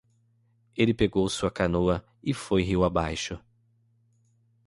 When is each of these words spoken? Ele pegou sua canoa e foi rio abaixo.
Ele 0.75 0.95
pegou 0.95 1.29
sua 1.29 1.51
canoa 1.51 2.03
e 2.23 2.33
foi 2.33 2.63
rio 2.63 2.83
abaixo. 2.83 3.39